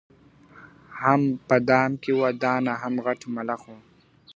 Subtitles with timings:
[1.01, 3.77] هم په دام کي وه دانه هم غټ ملخ وو.